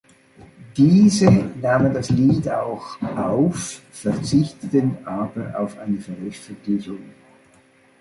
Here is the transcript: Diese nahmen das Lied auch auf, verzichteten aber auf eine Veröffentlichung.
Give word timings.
Diese 0.77 1.27
nahmen 1.61 1.93
das 1.93 2.09
Lied 2.09 2.49
auch 2.49 2.99
auf, 3.15 3.83
verzichteten 3.91 4.97
aber 5.05 5.53
auf 5.59 5.77
eine 5.77 5.99
Veröffentlichung. 5.99 7.13